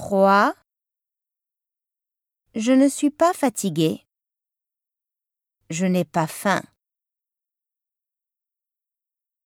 [0.00, 0.54] 3.
[2.54, 4.06] Je ne suis pas fatigué.
[5.68, 6.62] Je n'ai pas faim.